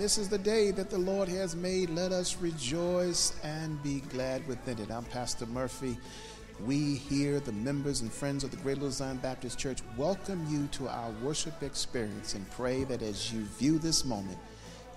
[0.00, 1.90] This is the day that the Lord has made.
[1.90, 4.90] Let us rejoice and be glad within it.
[4.90, 5.98] I'm Pastor Murphy.
[6.64, 10.68] We here, the members and friends of the Greater Little Zion Baptist Church, welcome you
[10.68, 14.38] to our worship experience and pray that as you view this moment,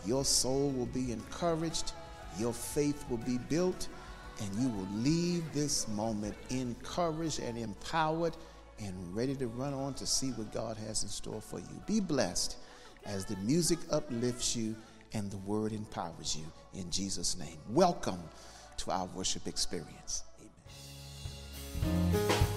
[0.05, 1.91] your soul will be encouraged,
[2.39, 3.89] your faith will be built,
[4.39, 8.37] and you will leave this moment encouraged and empowered
[8.79, 11.81] and ready to run on to see what God has in store for you.
[11.85, 12.55] Be blessed
[13.05, 14.73] as the music uplifts you
[15.13, 16.45] and the word empowers you
[16.79, 17.57] in Jesus' name.
[17.69, 18.19] Welcome
[18.77, 20.23] to our worship experience.
[21.83, 22.52] Amen.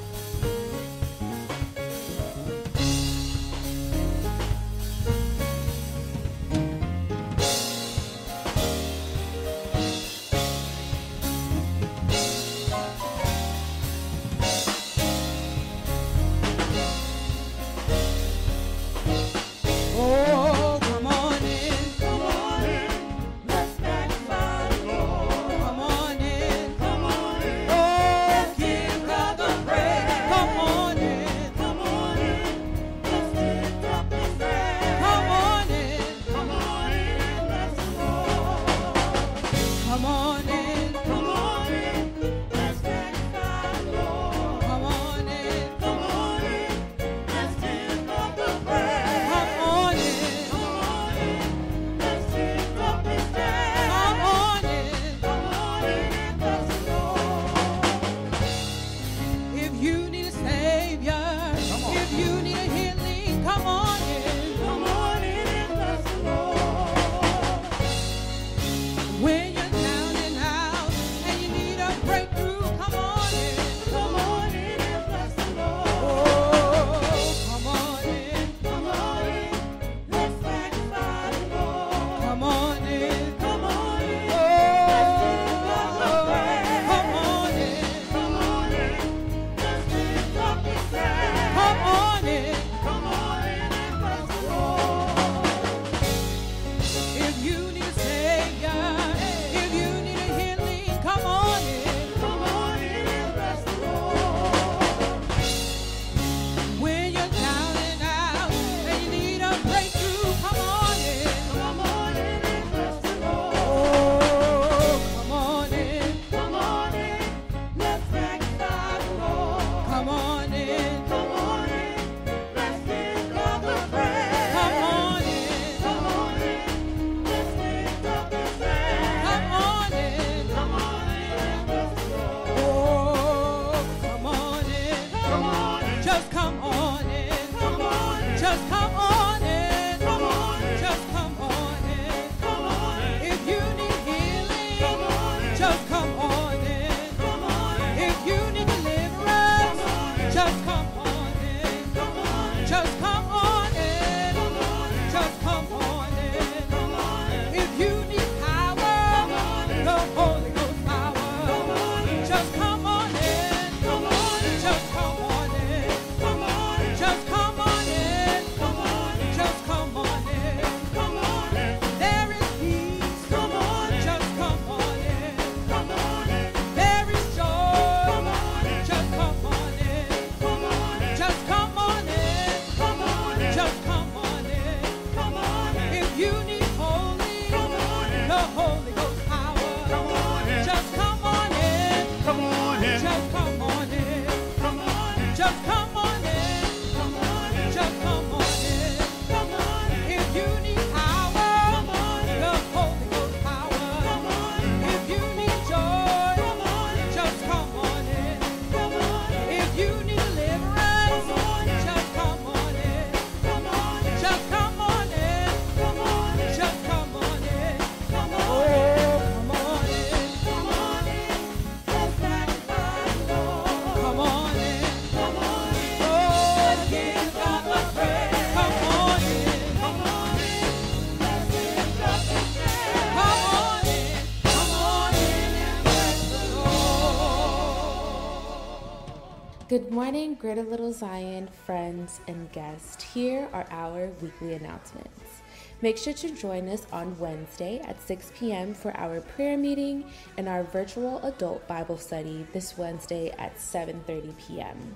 [240.06, 243.03] Morning, Greater Little Zion friends and guests.
[243.03, 245.43] Here are our weekly announcements.
[245.82, 248.73] Make sure to join us on Wednesday at 6 p.m.
[248.73, 250.05] for our prayer meeting
[250.37, 254.94] and our virtual adult Bible study this Wednesday at 7:30 p.m.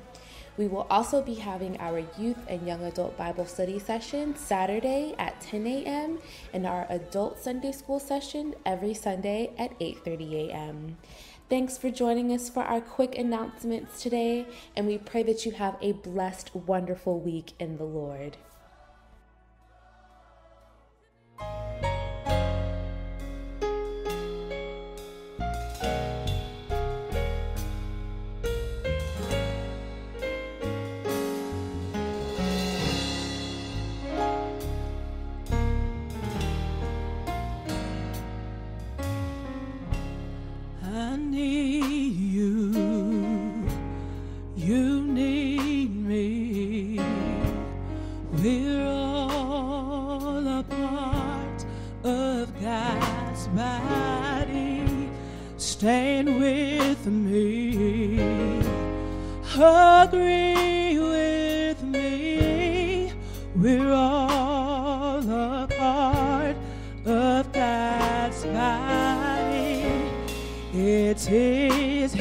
[0.57, 5.41] We will also be having our youth and young adult Bible study session Saturday at
[5.41, 6.21] 10 a.m.
[6.53, 10.99] and our adult Sunday school session every Sunday at 8:30 a.m.
[11.51, 15.77] Thanks for joining us for our quick announcements today, and we pray that you have
[15.83, 18.37] a blessed, wonderful week in the Lord.
[41.41, 42.73] you,
[44.57, 47.01] you need me.
[48.33, 51.65] We're all a part
[52.05, 55.11] of God's body.
[55.57, 58.21] Stand with me,
[59.55, 63.13] agree with me.
[63.57, 66.20] We're all a part.
[71.13, 72.15] It's His,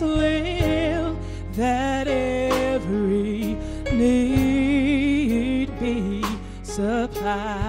[0.00, 1.18] will
[1.52, 3.58] that every
[3.92, 6.24] need be
[6.62, 7.65] supplied.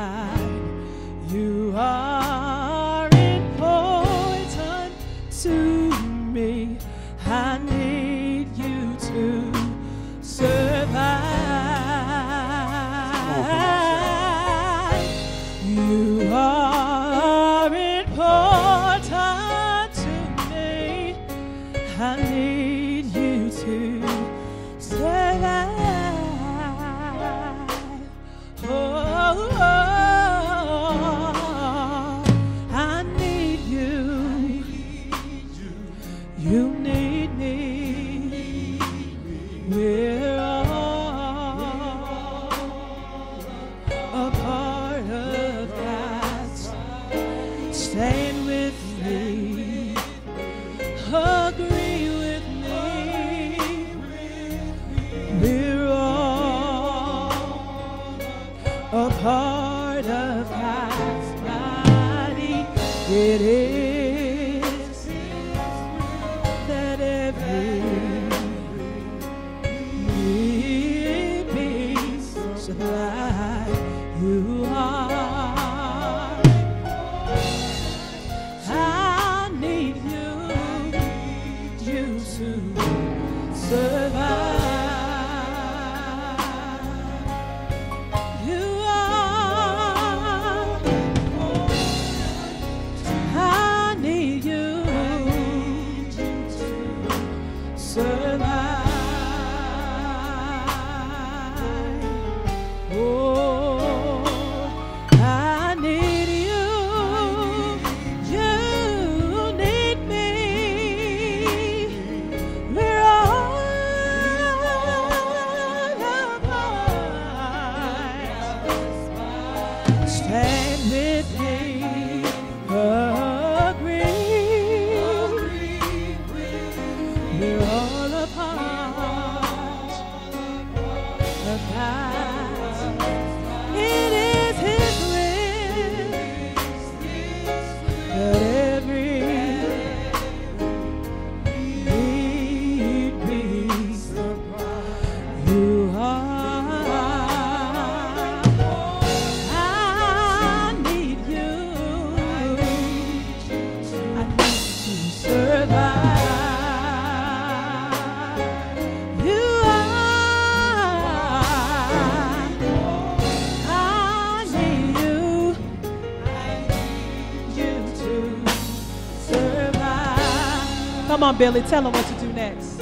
[171.23, 171.61] On, Billy.
[171.61, 172.81] Tell them what to do next.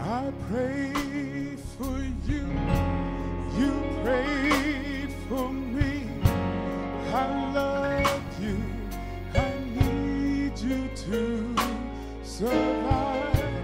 [0.00, 2.46] I pray for you.
[3.58, 3.72] You
[5.28, 6.08] for me.
[7.12, 8.58] I love you.
[9.34, 11.54] I need you to
[12.24, 13.54] survive.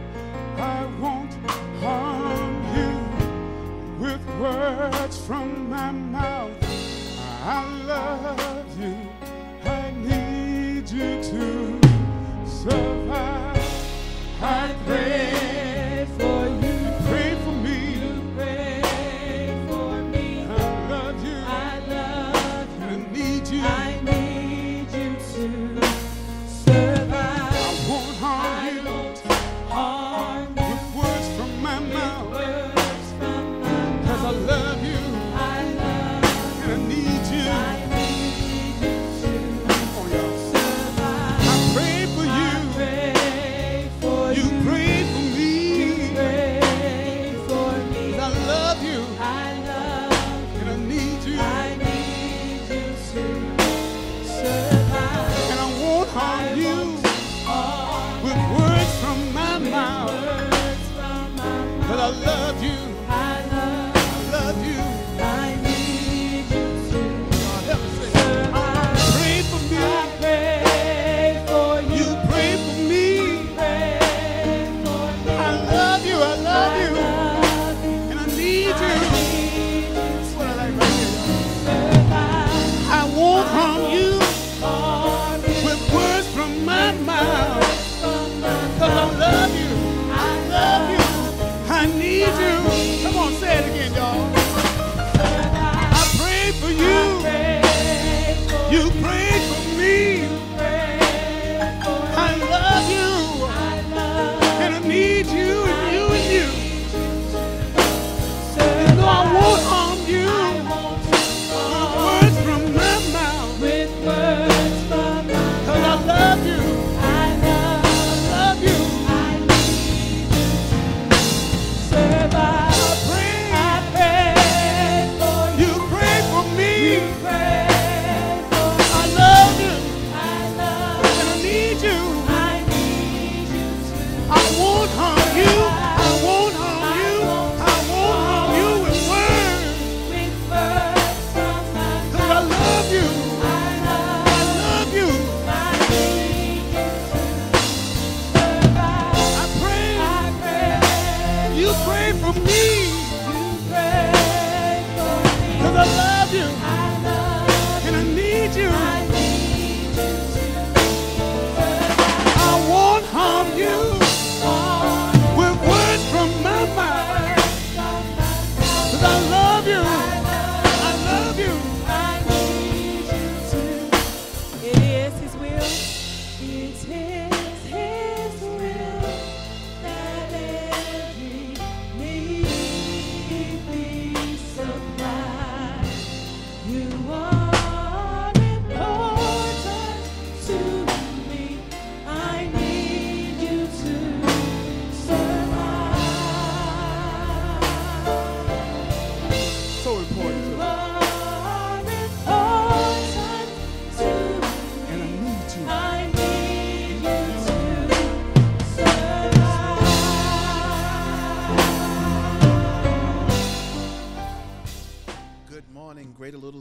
[0.59, 1.35] I won't
[1.81, 6.53] harm you with words from my mouth.
[7.43, 9.20] I love you
[12.61, 13.00] survive.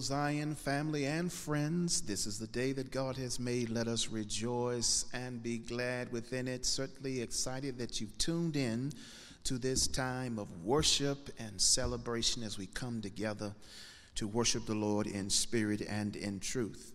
[0.02, 2.02] Zion family and friends.
[2.02, 3.70] This is the day that God has made.
[3.70, 6.66] Let us rejoice and be glad within it.
[6.66, 8.92] Certainly excited that you've tuned in
[9.44, 13.54] to this time of worship and celebration as we come together
[14.16, 16.94] to worship the Lord in spirit and in truth.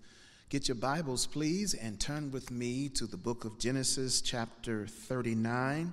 [0.48, 5.92] Get your Bibles, please, and turn with me to the book of Genesis, chapter 39,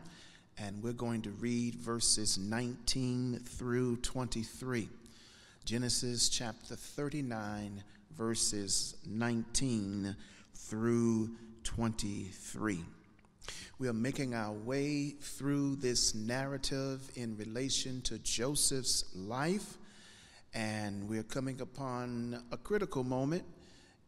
[0.57, 4.87] and we're going to read verses 19 through 23.
[5.71, 7.81] Genesis chapter 39,
[8.17, 10.13] verses 19
[10.53, 11.29] through
[11.63, 12.83] 23.
[13.79, 19.77] We are making our way through this narrative in relation to Joseph's life,
[20.53, 23.45] and we're coming upon a critical moment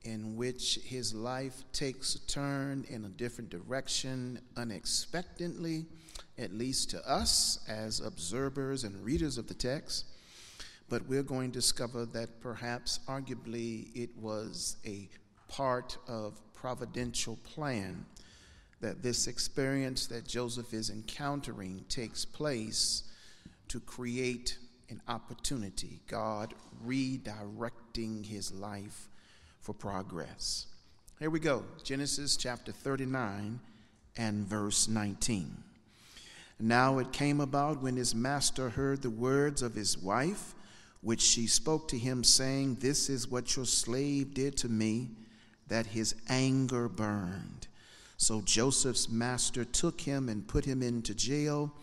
[0.03, 5.85] in which his life takes a turn in a different direction unexpectedly,
[6.37, 10.07] at least to us as observers and readers of the text
[10.93, 15.09] but we're going to discover that perhaps arguably it was a
[15.47, 18.05] part of providential plan
[18.79, 23.05] that this experience that Joseph is encountering takes place
[23.69, 24.59] to create
[24.91, 26.53] an opportunity, God
[26.85, 29.09] redirecting his life
[29.61, 30.67] for progress.
[31.17, 33.59] Here we go Genesis chapter 39
[34.15, 35.57] and verse 19.
[36.59, 40.53] Now it came about when his master heard the words of his wife,
[41.03, 45.11] which she spoke to him, saying, This is what your slave did to me,
[45.67, 47.67] that his anger burned.
[48.17, 51.73] So Joseph's master took him and put him into jail,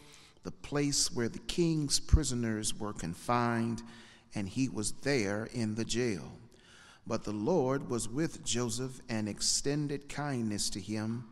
[0.42, 3.82] the place where the king's prisoners were confined,
[4.34, 6.32] and he was there in the jail.
[7.06, 11.24] But the Lord was with Joseph and extended kindness to him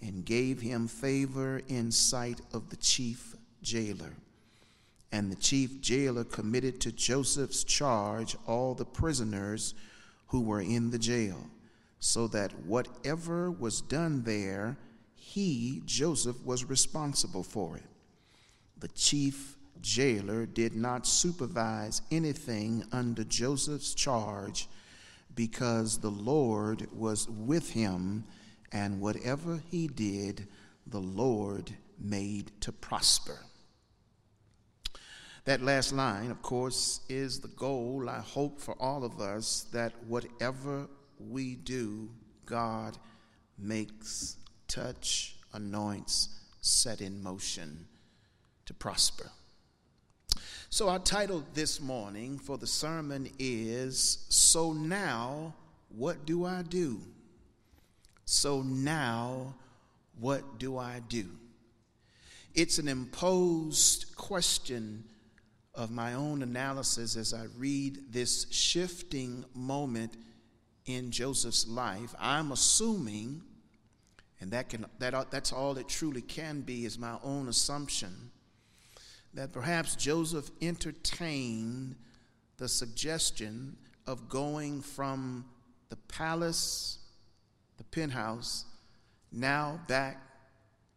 [0.00, 4.14] and gave him favor in sight of the chief jailer.
[5.12, 9.74] And the chief jailer committed to Joseph's charge all the prisoners
[10.28, 11.50] who were in the jail,
[12.00, 14.78] so that whatever was done there,
[15.14, 17.84] he, Joseph, was responsible for it.
[18.80, 24.68] The chief jailer did not supervise anything under Joseph's charge
[25.34, 28.24] because the Lord was with him,
[28.72, 30.48] and whatever he did,
[30.86, 33.38] the Lord made to prosper.
[35.44, 39.92] That last line, of course, is the goal, I hope, for all of us that
[40.06, 42.10] whatever we do,
[42.46, 42.96] God
[43.58, 44.36] makes,
[44.68, 46.28] touch, anoints,
[46.60, 47.86] set in motion
[48.66, 49.30] to prosper.
[50.70, 55.54] So, our title this morning for the sermon is So Now,
[55.88, 57.00] What Do I Do?
[58.24, 59.54] So now,
[60.18, 61.26] what do I do?
[62.54, 65.04] It's an imposed question
[65.74, 70.16] of my own analysis as I read this shifting moment
[70.84, 72.14] in Joseph's life.
[72.18, 73.42] I'm assuming,
[74.40, 78.30] and that can, that, that's all it truly can be, is my own assumption,
[79.34, 81.96] that perhaps Joseph entertained
[82.58, 85.44] the suggestion of going from
[85.88, 86.98] the palace,
[87.78, 88.66] the penthouse,
[89.30, 90.20] now back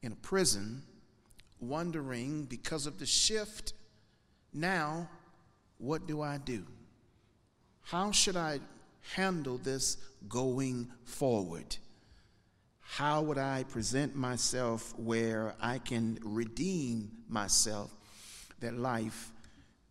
[0.02, 0.84] in a prison,
[1.62, 3.74] wondering because of the shift
[4.56, 5.10] now,
[5.78, 6.66] what do I do?
[7.82, 8.60] How should I
[9.14, 11.78] handle this going forward?
[12.80, 17.92] How would I present myself where I can redeem myself
[18.62, 19.32] that life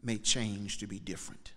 [0.03, 1.53] may change to be different?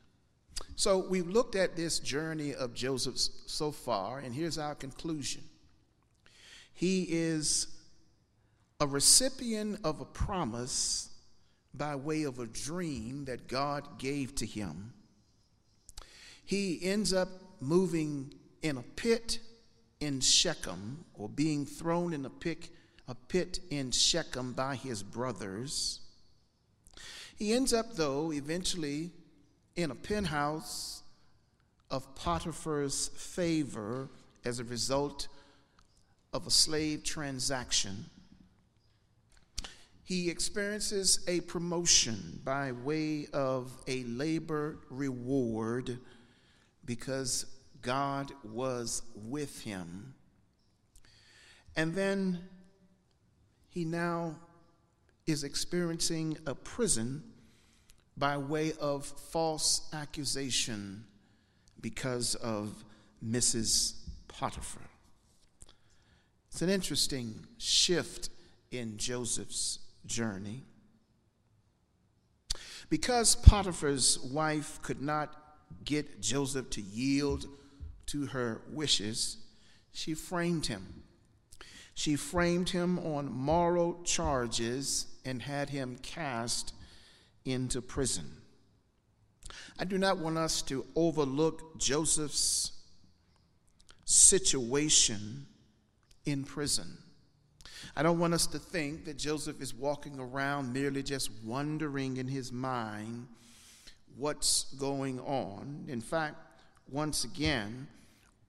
[0.75, 5.43] So we've looked at this journey of Joseph so far, and here's our conclusion.
[6.73, 7.67] He is
[8.79, 11.09] a recipient of a promise
[11.77, 14.93] by way of a dream that God gave to him.
[16.43, 19.39] He ends up moving in a pit
[19.99, 22.69] in Shechem, or being thrown in a pit,
[23.07, 26.01] a pit in Shechem by his brothers.
[27.35, 29.11] He ends up, though, eventually
[29.75, 31.03] in a penthouse
[31.89, 34.09] of Potiphar's favor
[34.45, 35.27] as a result
[36.33, 38.05] of a slave transaction
[40.07, 45.99] he experiences a promotion by way of a labor reward
[46.85, 47.45] because
[47.81, 50.13] God was with him.
[51.75, 52.39] And then
[53.67, 54.37] he now
[55.25, 57.21] is experiencing a prison
[58.15, 61.03] by way of false accusation
[61.81, 62.85] because of
[63.21, 63.95] Mrs.
[64.29, 64.83] Potiphar.
[66.49, 68.29] It's an interesting shift
[68.71, 70.63] in Joseph's journey.
[72.89, 75.35] Because Potiphar's wife could not
[75.83, 77.45] get Joseph to yield
[78.07, 79.37] to her wishes,
[79.91, 81.03] she framed him.
[81.93, 86.73] She framed him on moral charges and had him cast
[87.43, 88.37] into prison.
[89.79, 92.71] I do not want us to overlook Joseph's
[94.05, 95.47] situation
[96.25, 96.97] in prison.
[97.97, 102.27] I don't want us to think that Joseph is walking around merely just wondering in
[102.27, 103.25] his mind
[104.15, 105.85] what's going on.
[105.87, 106.35] In fact,
[106.91, 107.87] once again,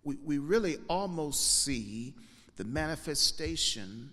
[0.05, 2.13] we, we really almost see
[2.57, 4.11] the manifestation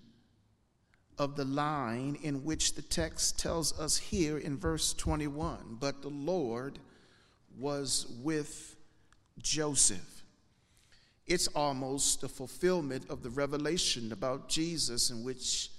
[1.18, 6.08] of the line in which the text tells us here in verse 21 But the
[6.08, 6.78] Lord
[7.58, 8.74] was with
[9.42, 10.15] Joseph
[11.26, 15.70] it's almost a fulfillment of the revelation about Jesus in which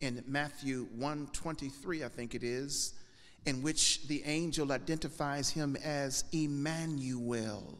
[0.00, 2.94] in Matthew 1:23 I think it is
[3.46, 7.78] in which the angel identifies him as Emmanuel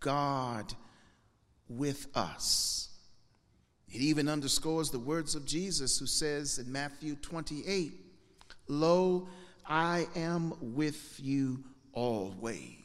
[0.00, 0.74] God
[1.68, 2.88] with us.
[3.88, 7.92] It even underscores the words of Jesus who says in Matthew 28
[8.68, 9.28] lo
[9.66, 12.77] I am with you always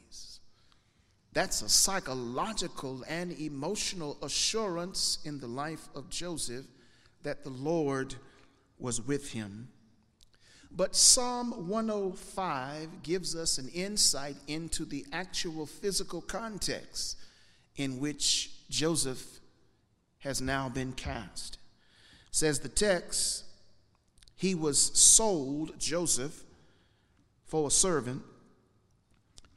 [1.33, 6.65] that's a psychological and emotional assurance in the life of Joseph
[7.23, 8.15] that the Lord
[8.77, 9.69] was with him.
[10.75, 17.17] But Psalm 105 gives us an insight into the actual physical context
[17.75, 19.39] in which Joseph
[20.19, 21.57] has now been cast.
[22.31, 23.43] Says the text,
[24.35, 26.43] he was sold, Joseph,
[27.45, 28.23] for a servant.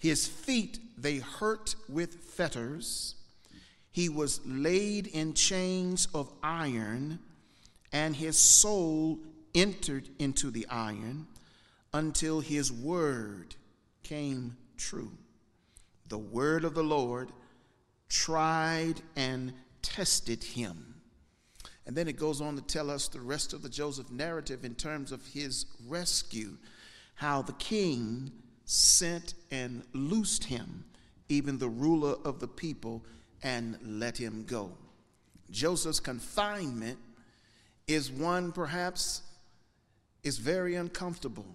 [0.06, 3.16] His feet they hurt with fetters.
[3.90, 7.18] He was laid in chains of iron,
[7.90, 9.18] and his soul
[9.52, 11.26] entered into the iron
[11.92, 13.56] until his word
[14.04, 15.10] came true.
[16.06, 17.32] The word of the Lord
[18.08, 20.94] tried and tested him.
[21.84, 24.76] And then it goes on to tell us the rest of the Joseph narrative in
[24.76, 26.58] terms of his rescue,
[27.16, 28.30] how the king
[28.66, 30.84] sent and loosed him,
[31.28, 33.04] even the ruler of the people,
[33.42, 34.72] and let him go.
[35.50, 36.98] Joseph's confinement
[37.86, 39.22] is one perhaps
[40.24, 41.46] is very uncomfortable.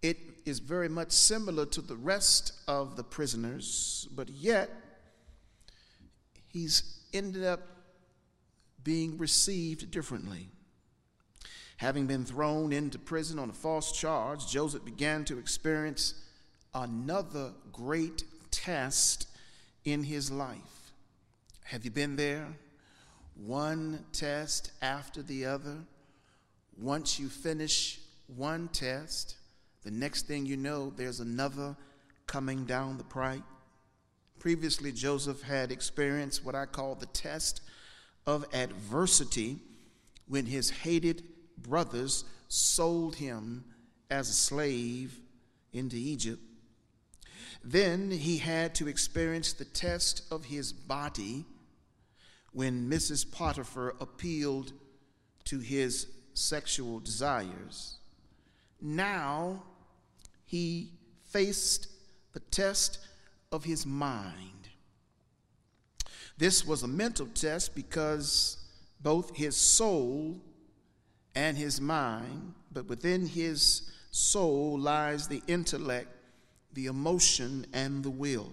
[0.00, 4.70] It is very much similar to the rest of the prisoners, but yet
[6.48, 7.60] he's ended up
[8.82, 10.48] being received differently.
[11.82, 16.14] Having been thrown into prison on a false charge, Joseph began to experience
[16.72, 19.26] another great test
[19.84, 20.92] in his life.
[21.64, 22.46] Have you been there?
[23.34, 25.78] One test after the other.
[26.80, 29.34] Once you finish one test,
[29.82, 31.74] the next thing you know, there's another
[32.28, 33.42] coming down the pike.
[34.38, 37.60] Previously, Joseph had experienced what I call the test
[38.24, 39.58] of adversity
[40.28, 41.24] when his hated
[41.58, 43.64] brothers sold him
[44.10, 45.18] as a slave
[45.72, 46.42] into Egypt.
[47.64, 51.44] Then he had to experience the test of his body
[52.52, 53.30] when Mrs.
[53.30, 54.72] Potiphar appealed
[55.44, 57.98] to his sexual desires.
[58.80, 59.62] Now
[60.44, 60.92] he
[61.30, 61.88] faced
[62.32, 62.98] the test
[63.50, 64.68] of his mind.
[66.38, 68.56] This was a mental test because
[69.00, 70.40] both his soul
[71.34, 76.08] and his mind, but within his soul lies the intellect,
[76.74, 78.52] the emotion, and the will.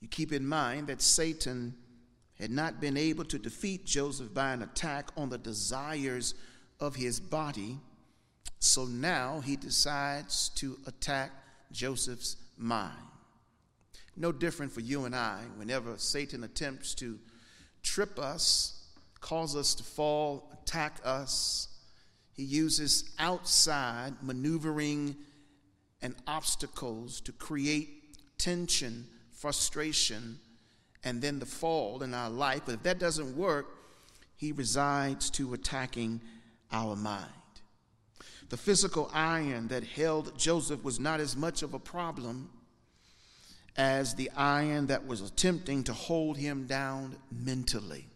[0.00, 1.74] You keep in mind that Satan
[2.38, 6.34] had not been able to defeat Joseph by an attack on the desires
[6.80, 7.78] of his body,
[8.58, 11.30] so now he decides to attack
[11.72, 12.92] Joseph's mind.
[14.16, 17.18] No different for you and I whenever Satan attempts to
[17.82, 18.85] trip us,
[19.20, 21.68] cause us to fall, attack us.
[22.32, 25.16] He uses outside maneuvering
[26.02, 30.38] and obstacles to create tension, frustration,
[31.02, 32.62] and then the fall in our life.
[32.66, 33.66] But if that doesn't work,
[34.36, 36.20] he resides to attacking
[36.70, 37.30] our mind.
[38.48, 42.50] The physical iron that held Joseph was not as much of a problem
[43.76, 48.06] as the iron that was attempting to hold him down mentally.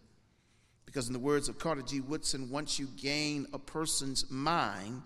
[0.91, 2.01] Because, in the words of Carter G.
[2.01, 5.03] Woodson, once you gain a person's mind,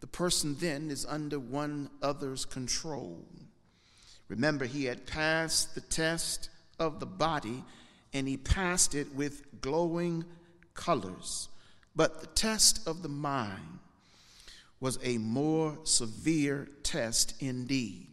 [0.00, 3.22] the person then is under one other's control.
[4.28, 7.62] Remember, he had passed the test of the body,
[8.14, 10.24] and he passed it with glowing
[10.72, 11.50] colors.
[11.94, 13.80] But the test of the mind
[14.80, 18.06] was a more severe test indeed.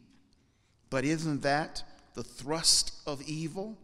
[0.89, 1.84] But isn't that
[2.15, 3.78] the thrust of evil?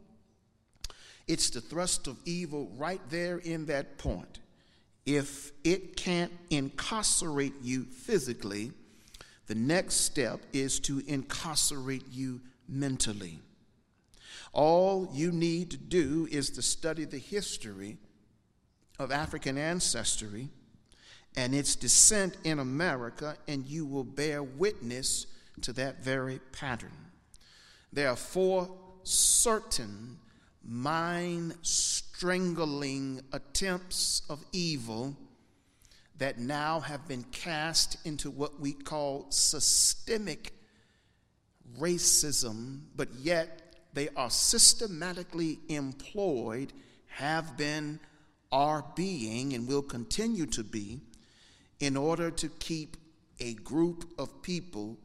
[1.28, 4.40] It's the thrust of evil right there in that point.
[5.06, 8.72] If it can't incarcerate you physically,
[9.48, 13.40] the next step is to incarcerate you mentally.
[14.54, 17.98] All you need to do is to study the history
[19.00, 20.50] of African ancestry
[21.36, 25.26] and its descent in America, and you will bear witness
[25.62, 26.92] to that very pattern.
[27.92, 28.70] There are four
[29.04, 30.20] certain
[30.64, 35.16] mind strangling attempts of evil
[36.18, 40.54] that now have been cast into what we call systemic
[41.80, 46.72] racism, but yet they are systematically employed,
[47.08, 48.00] have been,
[48.52, 51.00] are being, and will continue to be
[51.80, 52.98] in order to keep
[53.40, 54.98] a group of people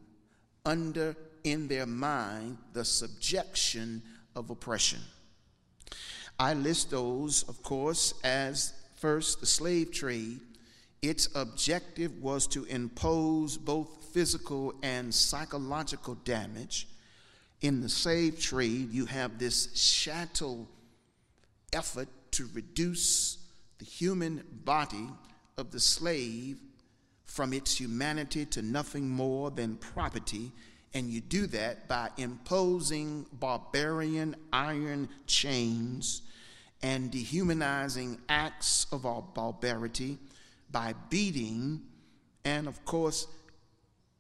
[0.64, 4.02] under, in their mind, the subjection
[4.36, 5.00] of oppression.
[6.38, 10.40] I list those, of course, as first the slave trade.
[11.02, 16.88] Its objective was to impose both physical and psychological damage
[17.60, 20.68] in the slave trade, you have this chattel
[21.72, 23.38] effort to reduce
[23.78, 25.08] the human body
[25.56, 26.58] of the slave
[27.24, 30.52] from its humanity to nothing more than property.
[30.94, 36.22] And you do that by imposing barbarian iron chains
[36.82, 40.18] and dehumanizing acts of our barbarity
[40.70, 41.82] by beating
[42.44, 43.26] and, of course,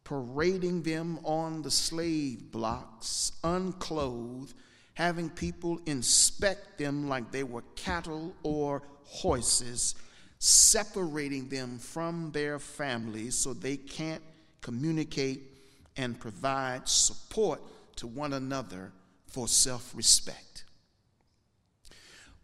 [0.04, 4.54] parading them on the slave blocks, unclothed,
[4.94, 9.94] having people inspect them like they were cattle or horses,
[10.38, 14.22] separating them from their families so they can't
[14.60, 15.57] communicate
[15.98, 17.60] and provide support
[17.96, 18.92] to one another
[19.26, 20.64] for self respect.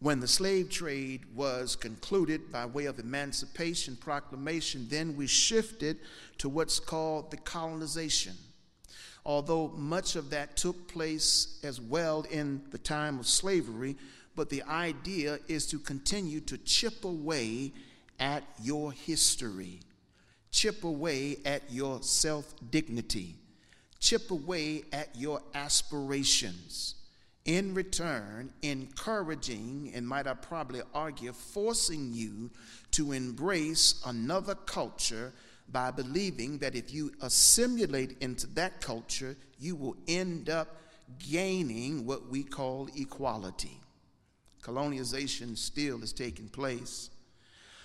[0.01, 5.99] When the slave trade was concluded by way of Emancipation Proclamation, then we shifted
[6.39, 8.35] to what's called the colonization.
[9.25, 13.97] Although much of that took place as well in the time of slavery,
[14.37, 17.73] but the idea is to continue to chip away
[18.21, 19.81] at your history,
[20.51, 23.37] chip away at your self dignity,
[24.05, 26.97] chip away at your aspirations.
[27.47, 32.51] In return, encouraging, and might I probably argue, forcing you
[32.93, 35.33] to embrace another culture
[35.71, 40.77] by believing that if you assimilate into that culture, you will end up
[41.19, 43.81] gaining what we call equality.
[44.61, 47.09] Colonization still is taking place.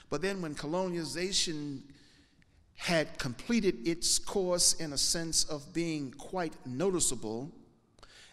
[0.10, 1.84] But then, when colonization
[2.80, 7.52] had completed its course in a sense of being quite noticeable,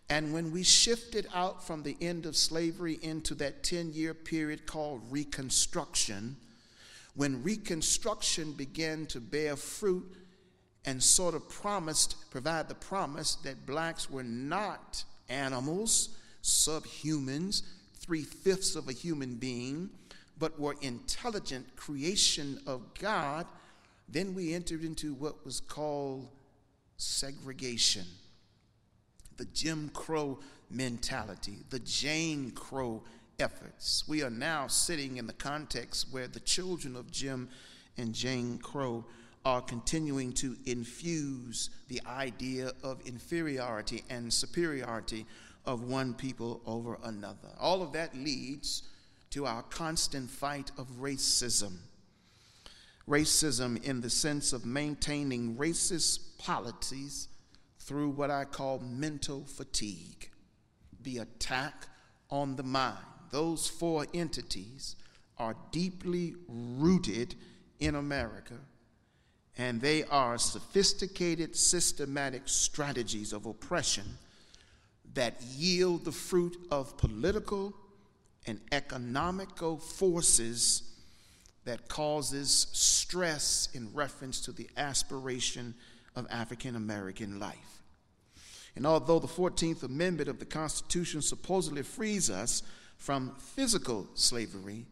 [0.09, 4.65] and when we shifted out from the end of slavery into that 10 year period
[4.65, 6.37] called Reconstruction,
[7.17, 10.15] when Reconstruction began to bear fruit
[10.85, 16.11] and sort of promised, provide the promise that blacks were not animals,
[16.45, 17.63] subhumans,
[17.99, 19.91] three fifths of a human being,
[20.39, 23.45] but were intelligent creation of God,
[24.09, 26.29] then we entered into what was called
[26.97, 28.05] segregation.
[29.37, 30.39] The Jim Crow
[30.71, 33.03] mentality, the Jane Crow
[33.39, 34.05] efforts.
[34.09, 37.49] We are now sitting in the context where the children of Jim
[37.99, 39.05] and Jane Crow
[39.45, 45.25] are continuing to infuse the idea of inferiority and superiority
[45.65, 47.51] of one people over another.
[47.61, 48.83] All of that leads
[49.31, 51.77] to our constant fight of racism.
[53.09, 57.29] Racism in the sense of maintaining racist policies
[57.79, 60.31] through what I call mental fatigue,
[61.03, 61.87] the attack
[62.31, 62.99] on the mind.
[63.31, 64.97] Those four entities
[65.39, 67.37] are deeply rooted
[67.79, 68.59] in America
[69.59, 74.19] and they are sophisticated, systematic strategies of oppression
[75.15, 77.75] that yield the fruit of political
[78.47, 80.83] and economical forces
[81.67, 85.75] that causes stress in reference to the aspiration
[86.15, 87.83] of African American life.
[88.77, 92.63] And although the 14th Amendment of the Constitution supposedly frees us
[92.97, 94.87] from physical slavery,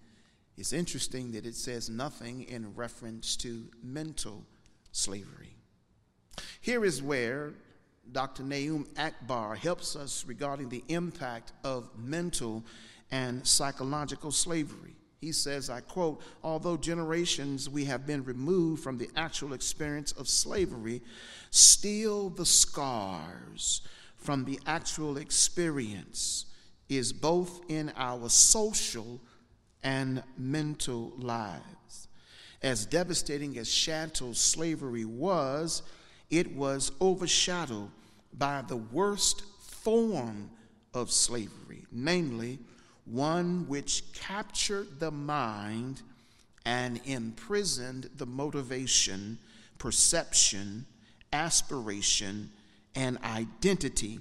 [0.58, 4.44] it's interesting that it says nothing in reference to mental
[4.92, 5.56] slavery.
[6.60, 7.54] Here is where
[8.10, 8.42] Dr.
[8.42, 12.64] Na'im Akbar helps us regarding the impact of mental
[13.10, 14.96] and psychological slavery.
[15.24, 20.28] He says, I quote, although generations we have been removed from the actual experience of
[20.28, 21.00] slavery,
[21.48, 23.80] still the scars
[24.16, 26.44] from the actual experience
[26.90, 29.18] is both in our social
[29.82, 32.08] and mental lives.
[32.60, 35.84] As devastating as chattel slavery was,
[36.28, 37.90] it was overshadowed
[38.34, 40.50] by the worst form
[40.92, 42.58] of slavery, namely,
[43.04, 46.02] one which captured the mind
[46.64, 49.38] and imprisoned the motivation,
[49.78, 50.86] perception,
[51.32, 52.50] aspiration,
[52.94, 54.20] and identity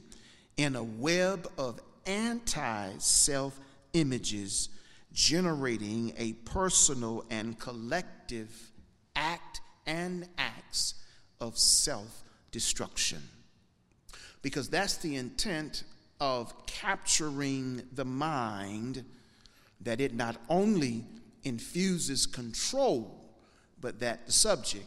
[0.58, 3.60] in a web of anti self
[3.94, 4.70] images
[5.14, 8.72] generating a personal and collective
[9.16, 10.96] act and acts
[11.40, 13.22] of self destruction.
[14.42, 15.84] Because that's the intent
[16.20, 19.04] of capturing the mind,
[19.82, 21.06] that it not only
[21.44, 23.20] infuses control,
[23.80, 24.86] but that the subject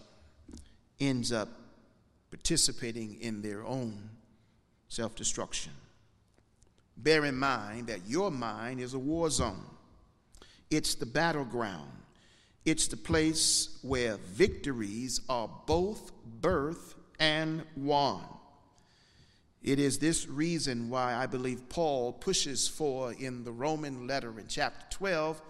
[1.00, 1.48] ends up
[2.30, 4.10] participating in their own
[4.88, 5.72] self destruction.
[6.96, 9.64] Bear in mind that your mind is a war zone.
[10.70, 11.90] It's the battleground.
[12.64, 16.10] It's the place where victories are both
[16.40, 18.22] birth and won.
[19.66, 24.46] It is this reason why I believe Paul pushes for in the Roman letter in
[24.46, 25.42] chapter 12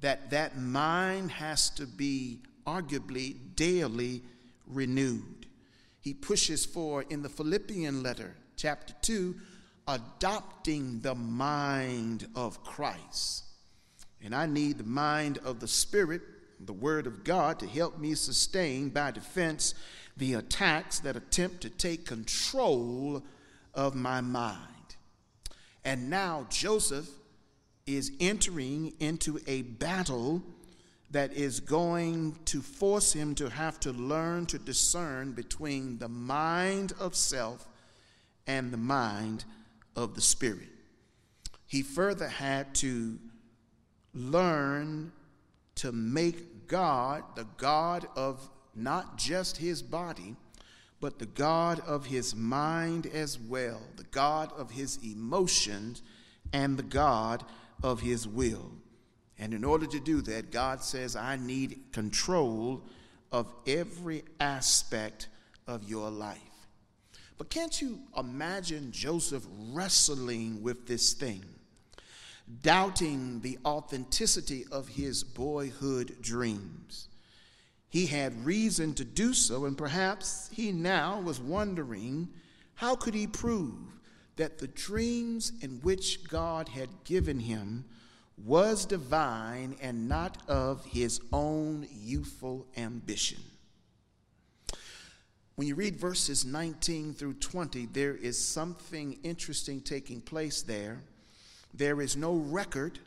[0.00, 4.22] that that mind has to be arguably daily
[4.66, 5.46] renewed.
[6.00, 9.34] He pushes for in the Philippian letter, chapter 2,
[9.88, 13.44] adopting the mind of Christ.
[14.22, 16.20] And I need the mind of the Spirit,
[16.60, 19.72] the Word of God, to help me sustain by defense
[20.14, 23.22] the attacks that attempt to take control
[23.76, 24.58] of my mind.
[25.84, 27.08] And now Joseph
[27.86, 30.42] is entering into a battle
[31.12, 36.92] that is going to force him to have to learn to discern between the mind
[36.98, 37.68] of self
[38.46, 39.44] and the mind
[39.94, 40.68] of the Spirit.
[41.66, 43.18] He further had to
[44.12, 45.12] learn
[45.76, 50.36] to make God the God of not just his body,
[51.00, 56.02] but the God of his mind as well, the God of his emotions,
[56.52, 57.44] and the God
[57.82, 58.70] of his will.
[59.38, 62.82] And in order to do that, God says, I need control
[63.30, 65.28] of every aspect
[65.66, 66.40] of your life.
[67.36, 71.44] But can't you imagine Joseph wrestling with this thing,
[72.62, 77.08] doubting the authenticity of his boyhood dreams?
[77.96, 82.28] He had reason to do so, and perhaps he now was wondering
[82.74, 83.72] how could he prove
[84.36, 87.86] that the dreams in which God had given him
[88.36, 93.38] was divine and not of his own youthful ambition.
[95.54, 101.00] When you read verses 19 through 20, there is something interesting taking place there.
[101.72, 102.98] There is no record,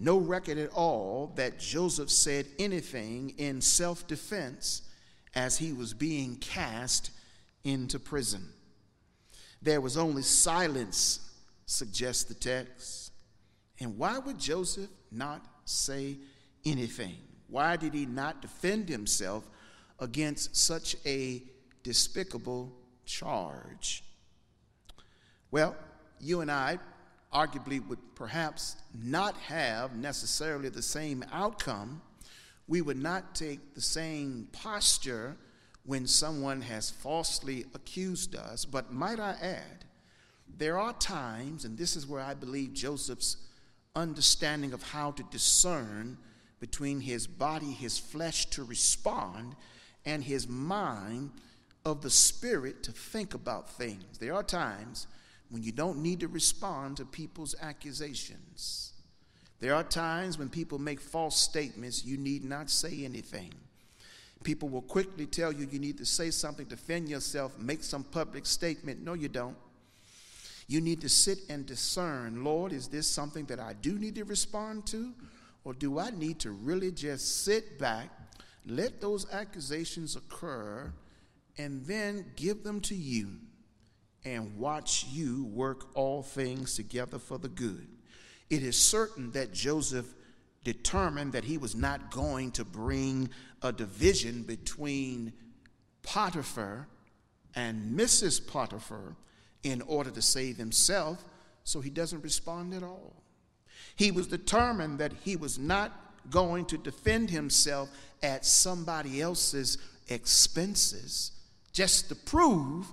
[0.00, 4.82] no record at all, that Joseph said anything in self defense
[5.34, 7.10] as he was being cast
[7.64, 8.48] into prison.
[9.62, 11.20] There was only silence,
[11.66, 13.12] suggests the text.
[13.80, 16.16] And why would Joseph not say
[16.64, 17.16] anything?
[17.48, 19.48] Why did he not defend himself
[19.98, 21.42] against such a
[21.82, 22.72] despicable
[23.04, 24.04] charge?
[25.50, 25.76] Well,
[26.20, 26.78] you and I
[27.32, 32.00] arguably would perhaps not have necessarily the same outcome.
[32.66, 35.36] We would not take the same posture
[35.84, 38.64] when someone has falsely accused us.
[38.64, 39.84] But might I add,
[40.56, 43.36] there are times, and this is where I believe Joseph's
[43.94, 46.18] understanding of how to discern
[46.60, 49.54] between his body, his flesh to respond,
[50.04, 51.30] and his mind
[51.84, 54.18] of the spirit to think about things.
[54.18, 55.06] There are times
[55.50, 58.92] when you don't need to respond to people's accusations.
[59.60, 63.52] There are times when people make false statements, you need not say anything.
[64.44, 68.46] People will quickly tell you you need to say something, defend yourself, make some public
[68.46, 69.02] statement.
[69.02, 69.56] No, you don't.
[70.68, 74.24] You need to sit and discern Lord, is this something that I do need to
[74.24, 75.12] respond to?
[75.64, 78.10] Or do I need to really just sit back,
[78.64, 80.92] let those accusations occur,
[81.56, 83.38] and then give them to you
[84.24, 87.86] and watch you work all things together for the good?
[88.50, 90.06] It is certain that Joseph
[90.64, 93.30] determined that he was not going to bring
[93.62, 95.32] a division between
[96.02, 96.88] Potiphar
[97.54, 98.46] and Mrs.
[98.46, 99.16] Potiphar
[99.62, 101.24] in order to save himself,
[101.64, 103.22] so he doesn't respond at all.
[103.96, 105.92] He was determined that he was not
[106.30, 107.90] going to defend himself
[108.22, 109.78] at somebody else's
[110.08, 111.32] expenses
[111.72, 112.86] just to prove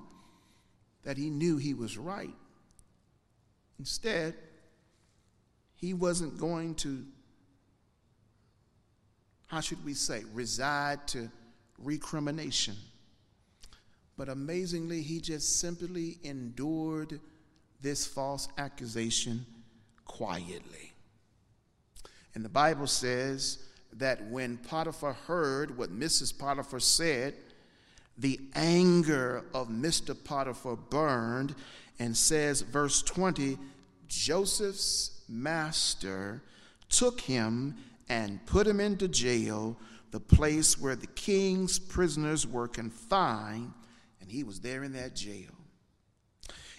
[1.05, 2.35] that he knew he was right.
[3.79, 4.35] Instead,
[5.75, 7.05] he wasn't going to
[9.47, 11.29] how should we say, reside to
[11.77, 12.75] recrimination.
[14.17, 17.19] But amazingly, he just simply endured
[17.81, 19.45] this false accusation
[20.05, 20.93] quietly.
[22.33, 23.59] And the Bible says
[23.93, 26.37] that when Potiphar heard what Mrs.
[26.37, 27.35] Potiphar said,
[28.17, 30.15] the anger of Mr.
[30.21, 31.55] Potiphar burned,
[31.99, 33.57] and says, verse 20,
[34.07, 36.41] Joseph's master
[36.89, 37.75] took him
[38.09, 39.77] and put him into jail,
[40.11, 43.73] the place where the king's prisoners were confined,
[44.21, 45.51] and he was there in that jail.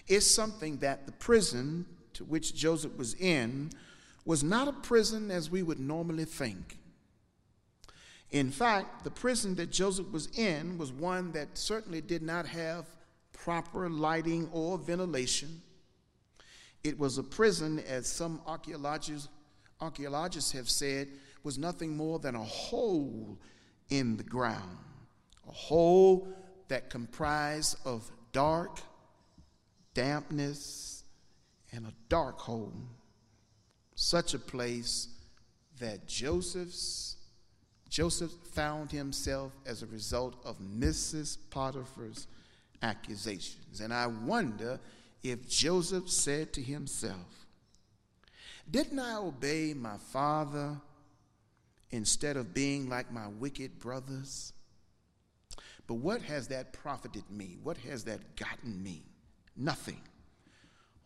[0.07, 3.71] It's something that the prison to which Joseph was in
[4.25, 6.76] was not a prison as we would normally think.
[8.31, 12.85] In fact, the prison that Joseph was in was one that certainly did not have
[13.31, 15.61] proper lighting or ventilation.
[16.83, 19.29] It was a prison, as some archaeologists
[19.79, 21.07] archaeologists have said
[21.43, 23.37] was nothing more than a hole
[23.89, 24.77] in the ground,
[25.47, 26.27] a hole
[26.67, 28.79] that comprised of dark,
[29.93, 31.03] dampness,
[31.71, 32.73] and a dark hole.
[33.95, 35.09] Such a place
[35.79, 37.16] that Joseph's
[37.89, 41.37] Joseph found himself as a result of Mrs.
[41.49, 42.27] Potiphar's
[42.81, 43.81] accusations.
[43.81, 44.79] And I wonder
[45.23, 47.45] if Joseph said to himself,
[48.69, 50.77] didn't I obey my father
[51.91, 54.53] instead of being like my wicked brothers?
[55.87, 57.57] But what has that profited me?
[57.63, 59.03] What has that gotten me?
[59.55, 60.01] Nothing.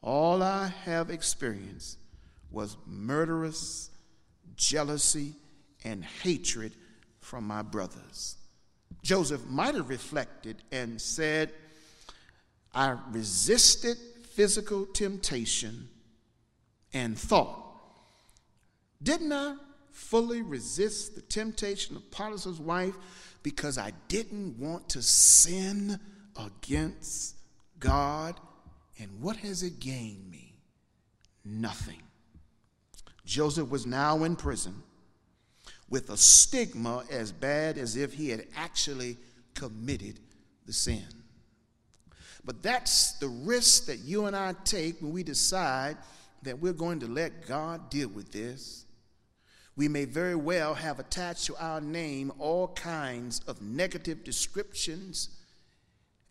[0.02, 2.00] All I have experienced
[2.50, 3.92] was murderous
[4.56, 5.36] jealousy
[5.84, 6.74] and hatred
[7.20, 8.38] from my brothers.
[9.04, 11.52] Joseph might have reflected and said,
[12.74, 13.98] I resisted
[14.34, 15.90] physical temptation
[16.94, 17.58] and thought,
[19.02, 19.56] didn't I
[19.92, 22.96] fully resist the temptation of Potiphar's wife
[23.44, 26.00] because I didn't want to sin
[26.38, 27.36] against
[27.80, 28.40] God?
[29.00, 30.54] And what has it gained me?
[31.44, 32.02] Nothing.
[33.26, 34.84] Joseph was now in prison,
[35.92, 39.18] with a stigma as bad as if he had actually
[39.54, 40.20] committed
[40.66, 41.06] the sin.
[42.44, 45.98] But that's the risk that you and I take when we decide
[46.44, 48.86] that we're going to let God deal with this.
[49.76, 55.30] We may very well have attached to our name all kinds of negative descriptions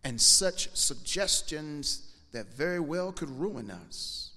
[0.03, 4.31] and such suggestions that very well could ruin us.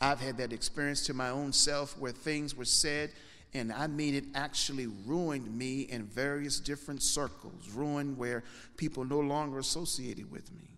[0.00, 3.10] I've had that experience to my own self where things were said
[3.52, 8.44] and I mean it actually ruined me in various different circles, ruined where
[8.76, 10.70] people no longer associated with me.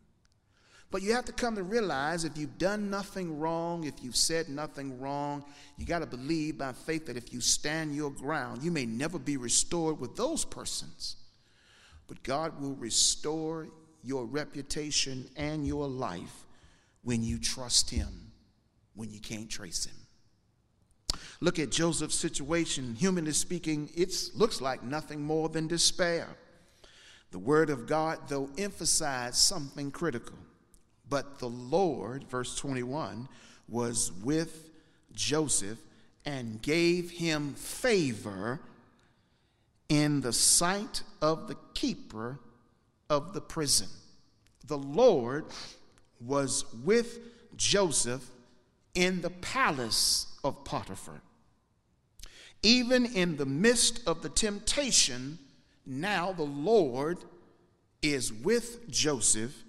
[0.91, 4.51] But you have to come to realize if you've done nothing wrong, if you've said
[4.51, 5.43] nothing wrong,
[5.79, 9.19] you got to believe by faith that if you stand your ground, you may never
[9.19, 11.17] be restored with those persons.
[12.09, 13.69] But God will restore
[14.03, 16.45] your reputation and your life
[17.03, 18.33] when you trust Him,
[18.95, 20.02] when you can't trace Him.
[21.43, 22.95] Look at Joseph's situation.
[22.95, 26.29] Humanly speaking, it looks like nothing more than despair.
[27.33, 30.37] The word of God, though, emphasized something critical.
[31.09, 33.29] But the Lord, verse 21,
[33.69, 34.71] was with
[35.17, 35.79] Joseph
[36.25, 38.61] and gave him favor
[39.89, 42.39] in the sight of the keeper
[43.11, 43.89] of the prison.
[44.69, 45.47] The Lord
[46.21, 47.19] was with
[47.57, 48.25] Joseph
[48.95, 51.21] in the palace of Potiphar.
[52.63, 55.39] Even in the midst of the temptation,
[55.85, 57.19] now the Lord
[58.03, 59.65] is with Joseph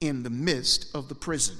[0.00, 1.56] in the midst of the prison.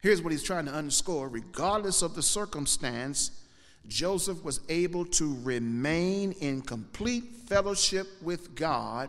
[0.00, 3.30] Here's what he's trying to underscore regardless of the circumstance,
[3.86, 9.08] Joseph was able to remain in complete fellowship with God,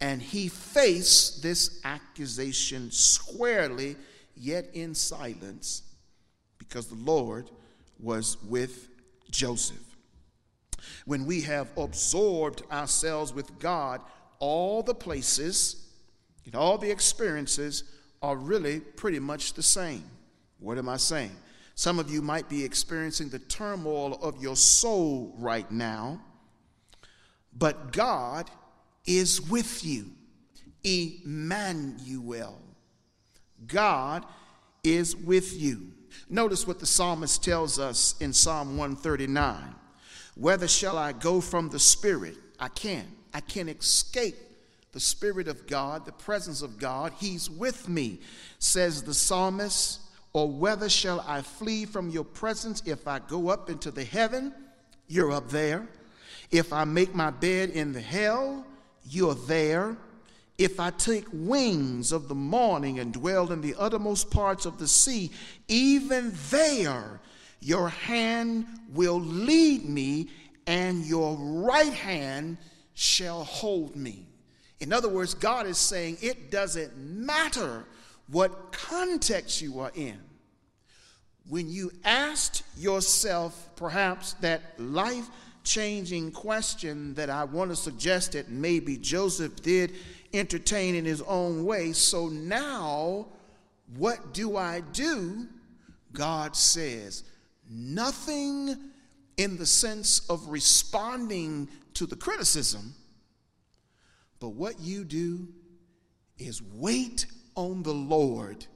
[0.00, 3.96] and he faced this accusation squarely,
[4.36, 5.82] yet in silence,
[6.58, 7.50] because the Lord
[7.98, 8.88] was with
[9.34, 9.96] Joseph.
[11.04, 14.00] When we have absorbed ourselves with God,
[14.38, 15.88] all the places
[16.46, 17.84] and all the experiences
[18.22, 20.04] are really pretty much the same.
[20.58, 21.36] What am I saying?
[21.74, 26.20] Some of you might be experiencing the turmoil of your soul right now,
[27.56, 28.50] but God
[29.04, 30.12] is with you.
[30.84, 32.60] Emmanuel.
[33.66, 34.24] God
[34.84, 35.93] is with you.
[36.28, 39.74] Notice what the psalmist tells us in Psalm 139
[40.34, 42.36] Whether shall I go from the Spirit?
[42.58, 43.08] I can't.
[43.32, 44.36] I can't escape
[44.92, 47.12] the Spirit of God, the presence of God.
[47.18, 48.20] He's with me,
[48.58, 50.00] says the psalmist.
[50.32, 52.82] Or whether shall I flee from your presence?
[52.86, 54.52] If I go up into the heaven,
[55.06, 55.86] you're up there.
[56.50, 58.66] If I make my bed in the hell,
[59.08, 59.96] you're there.
[60.56, 64.86] If I take wings of the morning and dwell in the uttermost parts of the
[64.86, 65.30] sea,
[65.66, 67.20] even there
[67.60, 70.28] your hand will lead me,
[70.66, 72.58] and your right hand
[72.92, 74.26] shall hold me.
[74.80, 77.84] In other words, God is saying it doesn't matter
[78.28, 80.18] what context you are in.
[81.48, 85.28] When you asked yourself perhaps that life
[85.62, 89.92] changing question that I want to suggest that maybe Joseph did
[90.34, 91.92] entertain in his own way.
[91.92, 93.26] So now,
[93.96, 95.46] what do I do?
[96.12, 97.24] God says,
[97.68, 98.76] nothing
[99.36, 102.94] in the sense of responding to the criticism,
[104.40, 105.48] but what you do
[106.38, 107.26] is wait
[107.56, 108.66] on the Lord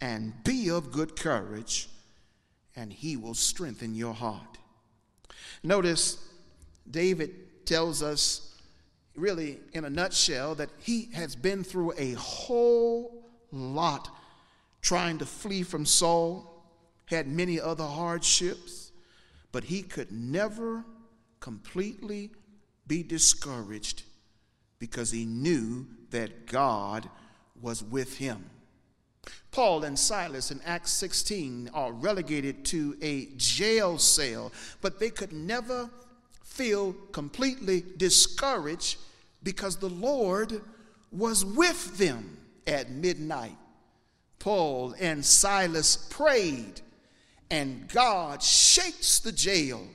[0.00, 1.88] and be of good courage,
[2.76, 4.58] and he will strengthen your heart.
[5.62, 6.18] Notice
[6.90, 8.54] David tells us
[9.18, 14.08] really, in a nutshell, that he has been through a whole lot
[14.80, 16.64] trying to flee from Saul,
[17.06, 18.92] had many other hardships,
[19.52, 20.84] but he could never
[21.40, 22.30] completely
[22.86, 24.02] be discouraged
[24.78, 27.08] because he knew that God
[27.60, 28.48] was with him.
[29.50, 35.32] Paul and Silas in Acts 16 are relegated to a jail cell, but they could
[35.32, 35.90] never
[36.58, 38.98] feel completely discouraged
[39.44, 40.60] because the Lord
[41.12, 42.36] was with them
[42.66, 43.56] at midnight.
[44.40, 46.80] Paul and Silas prayed,
[47.48, 49.86] and God shakes the jail.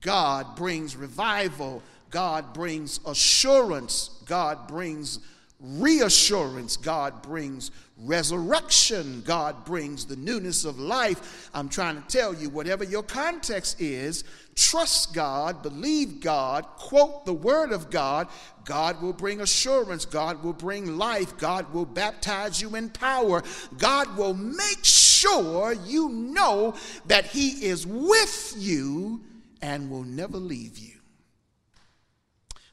[0.00, 1.82] God brings revival.
[2.08, 4.22] God brings assurance.
[4.24, 5.18] God brings
[5.60, 6.76] reassurance.
[6.76, 9.22] God brings resurrection.
[9.26, 11.50] God brings the newness of life.
[11.52, 17.34] I'm trying to tell you, whatever your context is, trust God, believe God, quote the
[17.34, 18.28] word of God.
[18.64, 20.04] God will bring assurance.
[20.04, 21.36] God will bring life.
[21.36, 23.42] God will baptize you in power.
[23.78, 26.74] God will make sure you know
[27.06, 29.22] that He is with you
[29.62, 30.94] and will never leave you.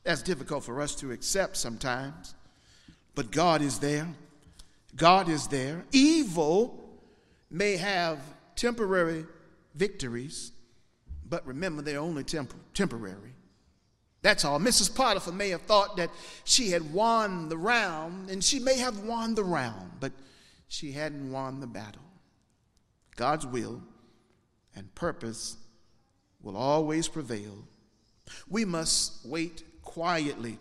[0.03, 2.33] That's difficult for us to accept sometimes,
[3.17, 4.07] but God is there.
[4.95, 5.83] God is there.
[5.91, 6.87] Evil
[7.49, 8.19] may have
[8.55, 9.25] temporary
[9.73, 10.51] victories,
[11.27, 13.33] but remember, they're only temp- temporary.
[14.21, 14.59] That's all.
[14.59, 14.95] Mrs.
[14.95, 16.11] Potiphar may have thought that
[16.43, 20.11] she had won the round, and she may have won the round, but
[20.67, 22.03] she hadn't won the battle.
[23.15, 23.81] God's will
[24.75, 25.57] and purpose
[26.43, 27.67] will always prevail.
[28.47, 30.59] We must wait quietly.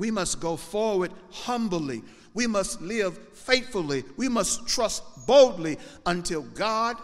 [0.00, 2.02] We must go forward humbly.
[2.32, 4.02] We must live faithfully.
[4.16, 5.76] We must trust boldly
[6.06, 6.96] until God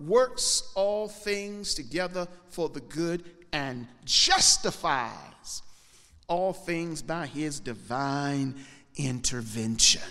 [0.00, 3.22] works all things together for the good
[3.52, 5.62] and justifies
[6.26, 8.56] all things by his divine
[8.96, 10.02] intervention.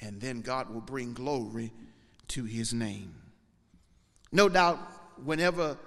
[0.00, 1.72] And then God will bring glory
[2.28, 3.14] to his name.
[4.32, 4.78] No doubt,
[5.24, 5.78] whenever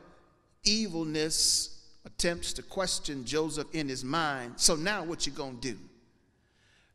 [0.63, 1.78] evilness
[2.19, 5.79] attempts to question Joseph in his mind, so now what you going to do?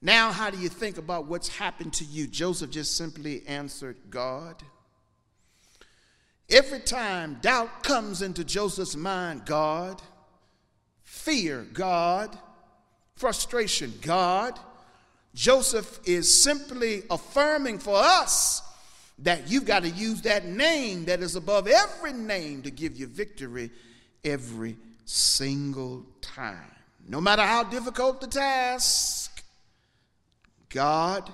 [0.03, 2.27] Now, how do you think about what's happened to you?
[2.27, 4.63] Joseph just simply answered, God.
[6.51, 10.03] Every time doubt comes into Joseph's mind, God,
[11.05, 12.39] fear, God,
[13.17, 14.59] frustration, God,
[15.35, 18.61] Joseph is simply affirming for us
[19.21, 23.07] that you've got to use that name that is above every name to give you
[23.07, 23.71] victory
[24.23, 26.71] every single time.
[27.07, 29.43] No matter how difficult the task,
[30.71, 31.31] God,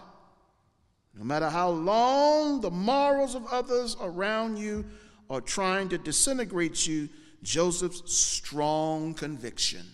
[1.14, 4.84] no matter how long the morals of others around you
[5.28, 7.08] are trying to disintegrate you,
[7.42, 9.86] Joseph's strong conviction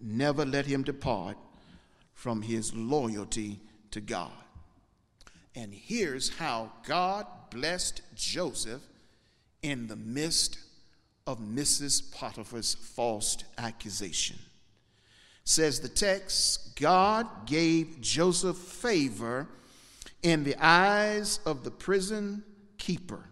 [0.00, 1.36] never let him depart
[2.14, 4.30] from his loyalty to God.
[5.54, 8.82] And here's how God blessed Joseph
[9.62, 10.58] in the midst
[11.26, 12.12] of Mrs.
[12.12, 14.38] Potiphar's false accusation.
[15.44, 19.48] Says the text, God gave Joseph favor
[20.22, 22.44] in the eyes of the prison
[22.78, 23.24] keeper.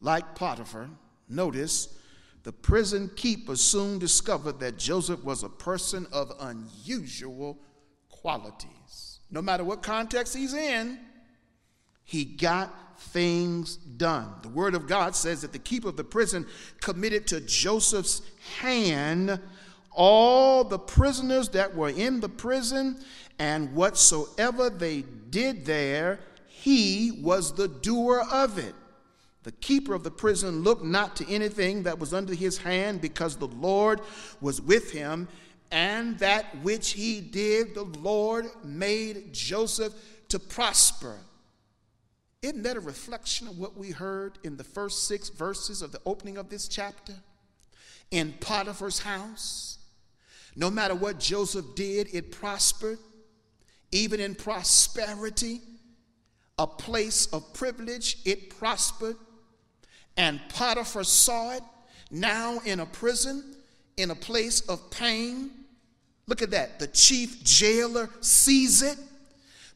[0.00, 0.90] Like Potiphar,
[1.28, 1.98] notice
[2.42, 7.58] the prison keeper soon discovered that Joseph was a person of unusual
[8.10, 9.20] qualities.
[9.30, 10.98] No matter what context he's in,
[12.04, 14.28] he got things done.
[14.42, 16.46] The word of God says that the keeper of the prison
[16.80, 18.22] committed to Joseph's
[18.60, 19.40] hand
[19.94, 22.98] all the prisoners that were in the prison,
[23.38, 28.74] and whatsoever they did there, he was the doer of it.
[29.44, 33.36] The keeper of the prison looked not to anything that was under his hand because
[33.36, 34.00] the Lord
[34.40, 35.28] was with him,
[35.70, 39.94] and that which he did, the Lord made Joseph
[40.28, 41.18] to prosper.
[42.44, 46.00] Isn't that a reflection of what we heard in the first six verses of the
[46.04, 47.14] opening of this chapter?
[48.10, 49.78] In Potiphar's house,
[50.54, 52.98] no matter what Joseph did, it prospered.
[53.92, 55.62] Even in prosperity,
[56.58, 59.16] a place of privilege, it prospered.
[60.18, 61.62] And Potiphar saw it
[62.10, 63.56] now in a prison,
[63.96, 65.50] in a place of pain.
[66.26, 66.78] Look at that.
[66.78, 68.98] The chief jailer sees it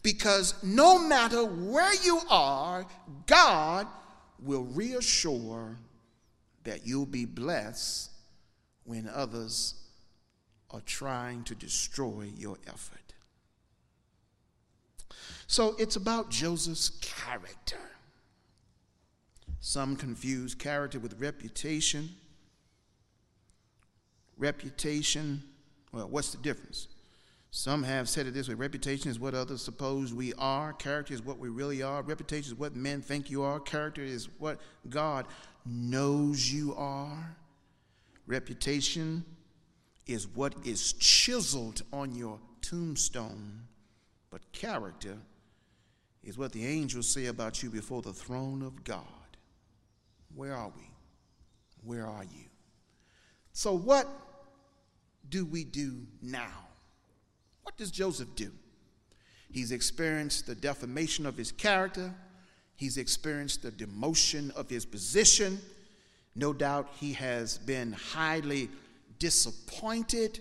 [0.02, 2.86] because no matter where you are,
[3.26, 3.86] God
[4.42, 5.76] will reassure
[6.64, 8.10] that you'll be blessed
[8.84, 9.74] when others
[10.70, 12.98] are trying to destroy your effort.
[15.46, 17.76] So it's about Joseph's character.
[19.60, 22.10] Some confuse character with reputation.
[24.36, 25.42] Reputation,
[25.90, 26.86] well, what's the difference?
[27.50, 31.22] Some have said it this way reputation is what others suppose we are, character is
[31.22, 35.26] what we really are, reputation is what men think you are, character is what God
[35.64, 37.36] knows you are.
[38.26, 39.24] Reputation
[40.06, 43.62] is what is chiseled on your tombstone,
[44.30, 45.16] but character
[46.22, 49.04] is what the angels say about you before the throne of God.
[50.34, 50.90] Where are we?
[51.82, 52.44] Where are you?
[53.52, 54.06] So, what
[55.28, 56.67] do we do now?
[57.68, 58.50] What does Joseph do?
[59.50, 62.14] He's experienced the defamation of his character,
[62.76, 65.60] he's experienced the demotion of his position.
[66.34, 68.70] No doubt he has been highly
[69.18, 70.40] disappointed.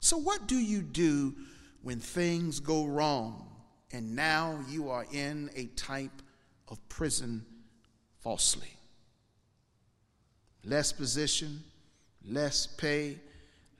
[0.00, 1.34] So, what do you do
[1.82, 3.46] when things go wrong
[3.92, 6.22] and now you are in a type
[6.68, 7.44] of prison
[8.20, 8.72] falsely?
[10.64, 11.62] less position,
[12.24, 13.18] less pay,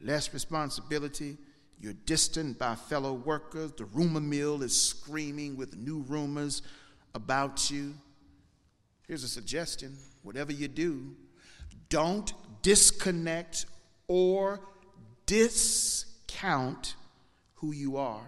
[0.02, 1.38] less responsibility.
[1.80, 3.72] You're distant by fellow workers.
[3.72, 6.62] The rumor mill is screaming with new rumors
[7.14, 7.94] about you.
[9.06, 11.14] Here's a suggestion whatever you do,
[11.88, 13.66] Don't disconnect
[14.08, 14.60] or
[15.26, 16.94] discount
[17.54, 18.26] who you are.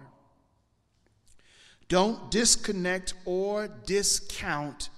[1.87, 4.89] Don't disconnect or discount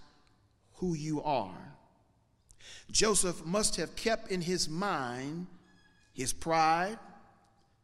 [0.76, 1.76] who you are.
[2.92, 5.48] Joseph must have kept in his mind
[6.14, 7.00] his pride,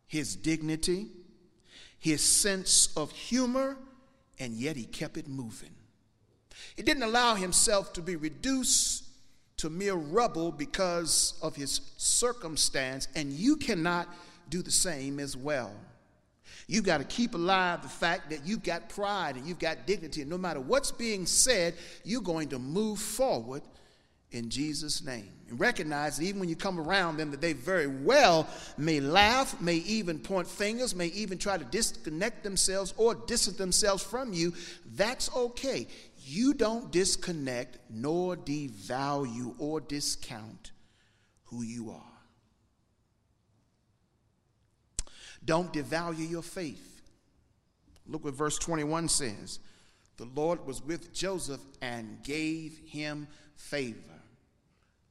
[0.09, 1.07] his dignity,
[1.99, 3.77] his sense of humor,
[4.39, 5.69] and yet he kept it moving.
[6.75, 9.05] He didn't allow himself to be reduced
[9.57, 14.07] to mere rubble because of his circumstance, and you cannot
[14.49, 15.73] do the same as well.
[16.67, 20.21] You've got to keep alive the fact that you've got pride and you've got dignity,
[20.21, 23.61] and no matter what's being said, you're going to move forward
[24.31, 25.31] in Jesus' name.
[25.49, 29.59] And recognize that even when you come around them, that they very well may laugh,
[29.59, 34.53] may even point fingers, may even try to disconnect themselves or distance themselves from you.
[34.95, 35.87] That's okay.
[36.17, 40.71] You don't disconnect nor devalue or discount
[41.45, 42.03] who you are.
[45.43, 47.01] Don't devalue your faith.
[48.05, 49.59] Look what verse 21 says.
[50.17, 54.18] The Lord was with Joseph and gave him favor.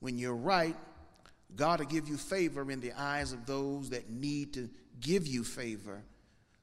[0.00, 0.76] When you're right,
[1.56, 4.68] God will give you favor in the eyes of those that need to
[5.00, 6.02] give you favor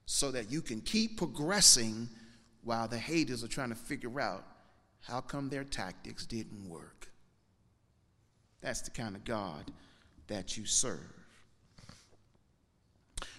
[0.05, 2.07] so that you can keep progressing
[2.63, 4.45] while the haters are trying to figure out
[5.01, 7.11] how come their tactics didn't work.
[8.61, 9.71] That's the kind of God
[10.27, 10.99] that you serve.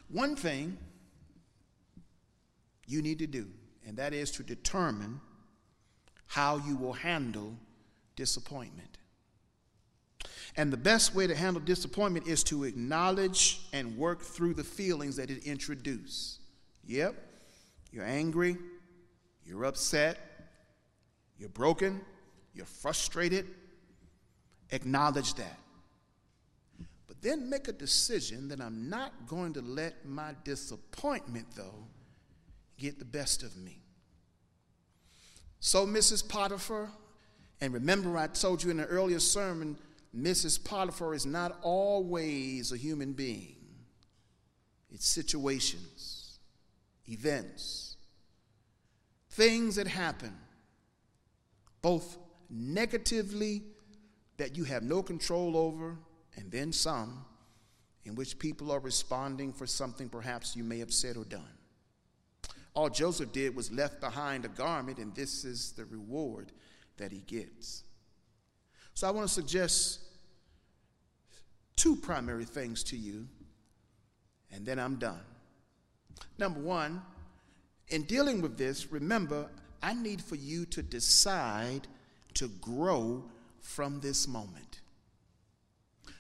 [0.09, 0.79] One thing
[2.87, 3.49] you need to do,
[3.87, 5.21] and that is to determine
[6.27, 7.57] how you will handle
[8.15, 8.96] disappointment.
[10.57, 15.17] And the best way to handle disappointment is to acknowledge and work through the feelings
[15.17, 16.39] that it introduces.
[16.87, 17.15] Yep,
[17.93, 18.57] you're angry,
[19.45, 20.19] you're upset,
[21.39, 22.01] you're broken,
[22.55, 23.47] you're frustrated.
[24.71, 25.59] Acknowledge that.
[27.07, 31.87] But then make a decision that I'm not going to let my disappointment, though,
[32.79, 33.83] get the best of me.
[35.61, 36.27] So, Mrs.
[36.27, 36.91] Potiphar,
[37.61, 39.79] and remember I told you in an earlier sermon,
[40.17, 40.63] Mrs.
[40.65, 43.57] Potiphar is not always a human being.
[44.91, 46.39] It's situations,
[47.07, 47.97] events,
[49.31, 50.35] things that happen,
[51.83, 52.17] both
[52.49, 53.63] negatively
[54.39, 55.99] that you have no control over
[56.37, 57.25] and then some
[58.05, 61.43] in which people are responding for something perhaps you may have said or done.
[62.73, 66.53] All Joseph did was left behind a garment, and this is the reward
[66.99, 67.85] that he gets.
[68.95, 70.01] So I want to suggest
[71.77, 73.27] two primary things to you,
[74.53, 75.21] and then I'm done.
[76.39, 77.03] Number one,
[77.89, 79.49] in dealing with this, remember,
[79.83, 81.87] I need for you to decide
[82.35, 83.25] to grow
[83.61, 84.81] from this moment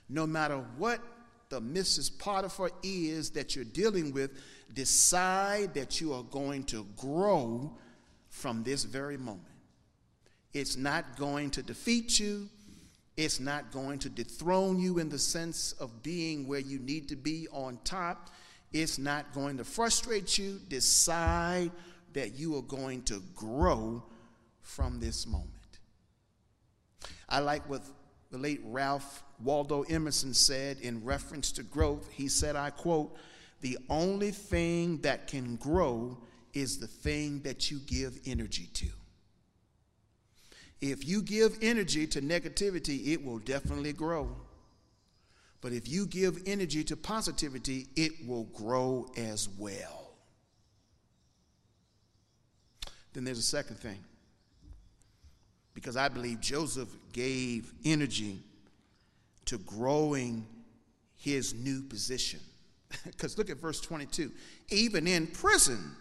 [0.09, 1.00] no matter what
[1.48, 2.16] the Mrs.
[2.18, 4.30] Potiphar is that you're dealing with,
[4.74, 7.72] decide that you are going to grow
[8.28, 9.42] from this very moment.
[10.52, 12.48] It's not going to defeat you.
[13.17, 17.17] It's not going to dethrone you in the sense of being where you need to
[17.17, 18.31] be on top.
[18.73, 20.61] It's not going to frustrate you.
[20.69, 21.71] Decide
[22.12, 24.03] that you are going to grow
[24.61, 25.53] from this moment.
[27.29, 27.83] I like what
[28.31, 33.17] the late Ralph Waldo Emerson said in reference to growth, he said, I quote,
[33.61, 36.19] the only thing that can grow
[36.53, 38.87] is the thing that you give energy to.
[40.81, 44.37] If you give energy to negativity, it will definitely grow.
[45.61, 50.12] But if you give energy to positivity, it will grow as well.
[53.14, 54.05] Then there's a second thing.
[55.72, 58.43] Because I believe Joseph gave energy
[59.47, 60.47] to growing
[61.16, 62.41] his new position.
[63.05, 64.31] Because look at verse 22.
[64.68, 65.97] Even in prison,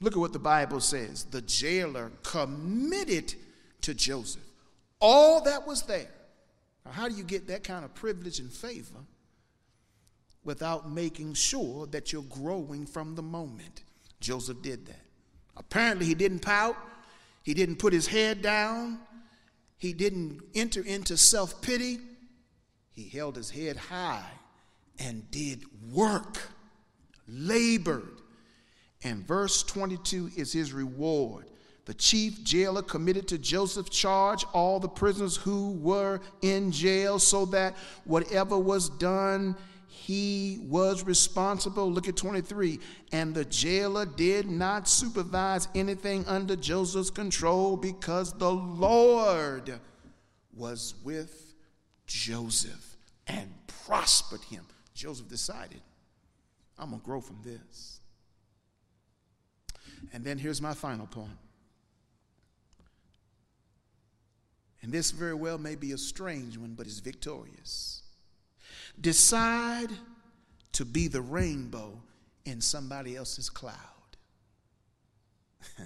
[0.00, 1.24] look at what the Bible says.
[1.24, 3.34] The jailer committed
[3.82, 4.42] to Joseph
[5.00, 6.10] all that was there.
[6.84, 8.98] Now, how do you get that kind of privilege and favor
[10.44, 13.82] without making sure that you're growing from the moment?
[14.20, 15.02] Joseph did that.
[15.56, 16.76] Apparently, he didn't pout,
[17.42, 18.98] he didn't put his head down,
[19.78, 21.98] he didn't enter into self pity.
[22.90, 24.30] He held his head high
[24.98, 26.38] and did work,
[27.28, 28.15] labored.
[29.06, 31.46] And verse 22 is his reward.
[31.84, 37.44] The chief jailer committed to Joseph's charge all the prisoners who were in jail so
[37.46, 39.54] that whatever was done,
[39.86, 41.88] he was responsible.
[41.88, 42.80] Look at 23.
[43.12, 49.78] And the jailer did not supervise anything under Joseph's control because the Lord
[50.52, 51.54] was with
[52.08, 52.96] Joseph
[53.28, 53.54] and
[53.84, 54.66] prospered him.
[54.94, 55.80] Joseph decided,
[56.76, 57.95] I'm going to grow from this.
[60.12, 61.38] And then here's my final point.
[64.82, 68.02] And this very well may be a strange one, but it's victorious.
[69.00, 69.90] Decide
[70.72, 72.00] to be the rainbow
[72.44, 73.74] in somebody else's cloud.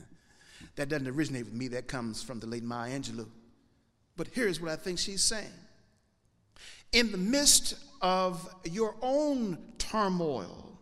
[0.77, 3.29] that doesn't originate with me, that comes from the late Maya Angelou.
[4.17, 5.47] But here's what I think she's saying.
[6.93, 10.79] In the midst of your own turmoil,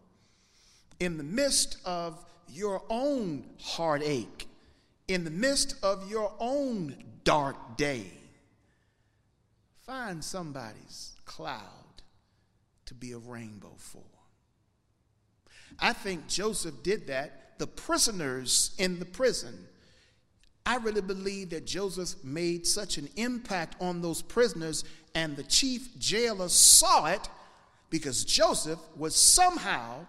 [0.99, 4.47] in the midst of your own heartache,
[5.07, 8.11] in the midst of your own dark day,
[9.87, 11.63] find somebody's cloud
[12.87, 14.03] to be a rainbow for.
[15.79, 17.59] I think Joseph did that.
[17.59, 19.67] The prisoners in the prison,
[20.65, 24.85] I really believe that Joseph made such an impact on those prisoners,
[25.15, 27.29] and the chief jailer saw it
[27.91, 30.07] because Joseph was somehow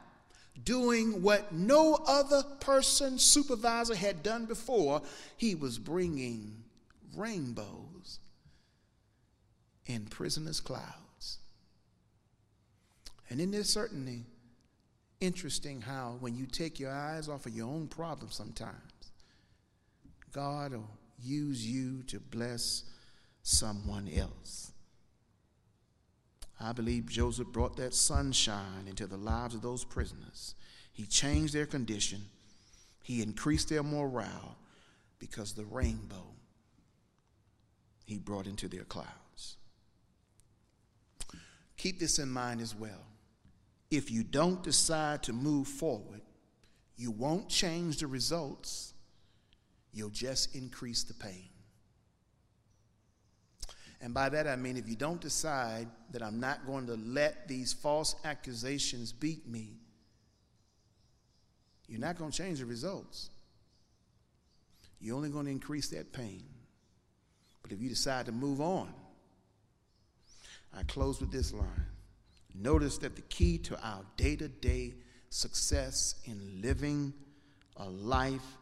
[0.63, 5.01] doing what no other person, supervisor had done before.
[5.37, 6.63] He was bringing
[7.15, 8.19] rainbows
[9.85, 11.39] in prisoners' clouds.
[13.29, 14.25] And in this certainly
[15.19, 19.11] interesting how when you take your eyes off of your own problems sometimes,
[20.31, 20.89] God will
[21.21, 22.83] use you to bless
[23.43, 24.71] someone else.
[26.59, 30.55] I believe Joseph brought that sunshine into the lives of those prisoners.
[30.91, 32.21] He changed their condition,
[33.03, 34.57] he increased their morale
[35.19, 36.25] because the rainbow
[38.05, 39.57] he brought into their clouds.
[41.77, 43.05] Keep this in mind as well
[43.91, 46.21] if you don't decide to move forward,
[46.95, 48.93] you won't change the results,
[49.93, 51.48] you'll just increase the pain.
[54.01, 57.47] And by that I mean, if you don't decide that I'm not going to let
[57.47, 59.73] these false accusations beat me,
[61.87, 63.29] you're not going to change the results.
[65.01, 66.43] You're only going to increase that pain.
[67.61, 68.93] But if you decide to move on,
[70.77, 71.85] I close with this line
[72.55, 74.95] Notice that the key to our day to day
[75.29, 77.13] success in living
[77.77, 78.57] a life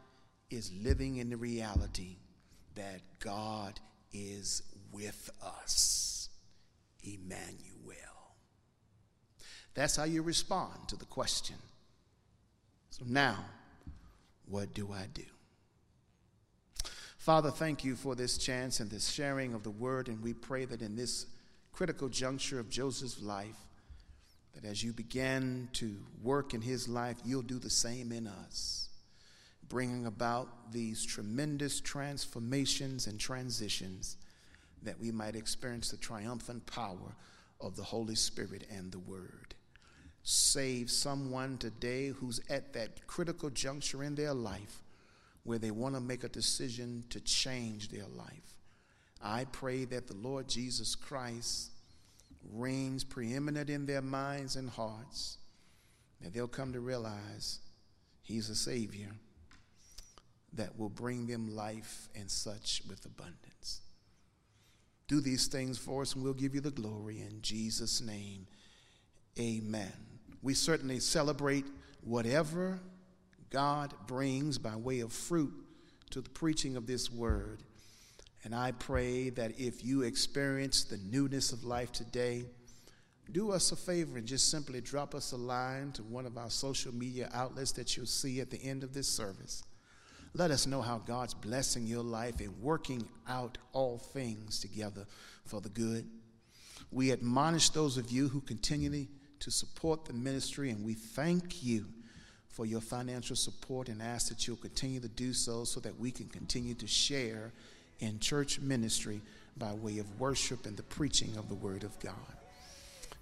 [0.50, 2.18] is living in the reality
[2.76, 3.80] that God
[4.14, 4.62] is
[4.92, 6.30] with us.
[7.04, 7.96] Emmanuel.
[9.74, 11.56] That's how you respond to the question.
[12.90, 13.46] So now,
[14.48, 15.24] what do I do?
[17.18, 20.66] Father, thank you for this chance and this sharing of the word, and we pray
[20.66, 21.28] that in this
[21.74, 23.58] critical juncture of Joseph's life,
[24.56, 28.90] that as you begin to work in his life, you'll do the same in us,
[29.68, 34.18] bringing about these tremendous transformations and transitions
[34.84, 37.16] that we might experience the triumphant power
[37.60, 39.56] of the Holy Spirit and the Word.
[40.24, 44.84] Save someone today who's at that critical juncture in their life
[45.44, 48.58] where they want to make a decision to change their life.
[49.22, 51.72] I pray that the Lord Jesus Christ
[52.52, 55.38] reigns preeminent in their minds and hearts,
[56.22, 57.60] that they'll come to realize
[58.22, 59.12] He's a Savior
[60.54, 63.82] that will bring them life and such with abundance.
[65.08, 68.48] Do these things for us, and we'll give you the glory in Jesus' name.
[69.40, 69.94] Amen.
[70.42, 71.66] We certainly celebrate
[72.02, 72.80] whatever
[73.50, 75.54] God brings by way of fruit
[76.10, 77.64] to the preaching of this word.
[78.44, 82.46] And I pray that if you experience the newness of life today,
[83.32, 86.50] do us a favor and just simply drop us a line to one of our
[86.50, 89.64] social media outlets that you'll see at the end of this service.
[90.38, 95.08] Let us know how God's blessing your life and working out all things together
[95.46, 96.08] for the good.
[96.92, 99.08] We admonish those of you who continually
[99.40, 101.88] to support the ministry, and we thank you
[102.50, 106.12] for your financial support and ask that you'll continue to do so so that we
[106.12, 107.52] can continue to share
[108.00, 109.22] in church ministry
[109.58, 112.14] by way of worship and the preaching of the Word of God.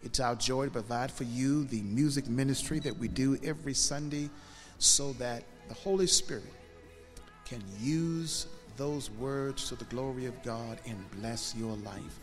[0.03, 4.29] It's our joy to provide for you the music ministry that we do every Sunday
[4.79, 6.43] so that the Holy Spirit
[7.45, 12.19] can use those words to the glory of God and bless your life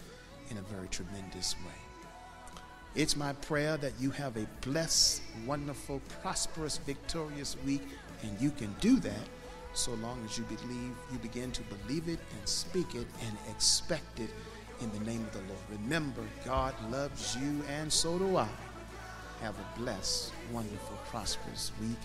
[0.50, 2.58] in a very tremendous way.
[2.94, 7.82] It's my prayer that you have a blessed, wonderful, prosperous, victorious week,
[8.22, 9.28] and you can do that
[9.72, 14.20] so long as you believe, you begin to believe it and speak it and expect
[14.20, 14.28] it
[14.80, 15.60] in the name of the Lord.
[15.70, 18.48] Remember, God loves you, and so do I.
[19.40, 21.98] Have a blessed, wonderful, prosperous week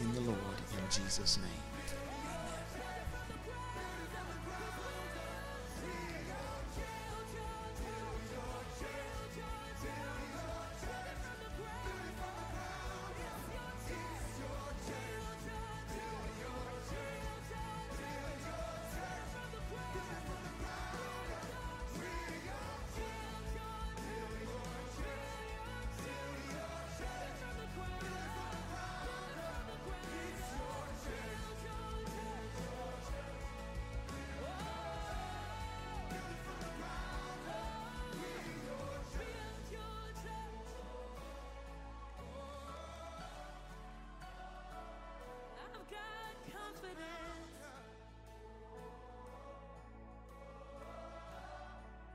[0.00, 0.38] in the Lord
[0.72, 1.67] in Jesus' name.